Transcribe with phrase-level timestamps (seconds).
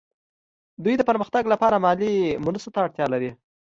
[0.83, 2.13] دوی د پرمختګ لپاره مالي
[2.45, 3.31] مرستو ته اړتیا لري